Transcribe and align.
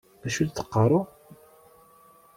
D 0.21 0.23
acu 0.27 0.39
i 0.41 0.45
d-teqqaṛ? 0.45 0.91